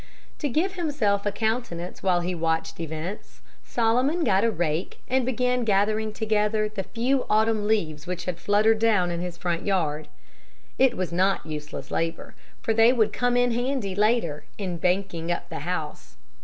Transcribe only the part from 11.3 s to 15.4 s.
useless labor, for they would "come in handy" later in "banking